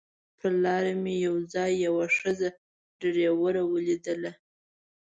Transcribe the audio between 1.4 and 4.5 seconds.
ځای یوه ښځینه ډریوره ولیدله.